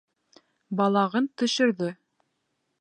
Балағын 0.79 1.29
төшөрҙө. 1.43 1.93